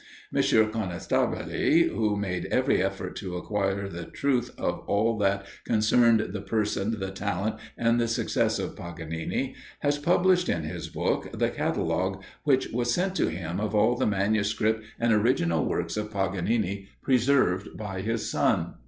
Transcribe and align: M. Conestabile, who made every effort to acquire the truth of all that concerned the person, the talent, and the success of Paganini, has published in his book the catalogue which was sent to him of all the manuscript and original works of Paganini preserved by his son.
M. 0.35 0.41
Conestabile, 0.41 1.89
who 1.91 2.17
made 2.17 2.47
every 2.47 2.81
effort 2.81 3.15
to 3.17 3.37
acquire 3.37 3.87
the 3.87 4.05
truth 4.05 4.49
of 4.57 4.79
all 4.87 5.15
that 5.19 5.45
concerned 5.63 6.29
the 6.33 6.41
person, 6.41 6.99
the 6.99 7.11
talent, 7.11 7.57
and 7.77 8.01
the 8.01 8.07
success 8.07 8.57
of 8.57 8.75
Paganini, 8.75 9.53
has 9.81 9.99
published 9.99 10.49
in 10.49 10.63
his 10.63 10.87
book 10.89 11.29
the 11.31 11.51
catalogue 11.51 12.23
which 12.45 12.69
was 12.69 12.91
sent 12.91 13.15
to 13.17 13.27
him 13.27 13.59
of 13.59 13.75
all 13.75 13.95
the 13.95 14.07
manuscript 14.07 14.83
and 14.99 15.13
original 15.13 15.65
works 15.67 15.95
of 15.97 16.09
Paganini 16.11 16.87
preserved 17.03 17.77
by 17.77 18.01
his 18.01 18.27
son. 18.27 18.73